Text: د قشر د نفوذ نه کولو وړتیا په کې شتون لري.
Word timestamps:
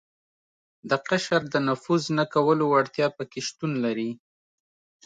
د 0.89 0.91
قشر 1.09 1.41
د 1.53 1.55
نفوذ 1.67 2.03
نه 2.17 2.25
کولو 2.33 2.63
وړتیا 2.69 3.07
په 3.17 3.23
کې 3.31 3.39
شتون 3.47 3.71
لري. 3.85 4.09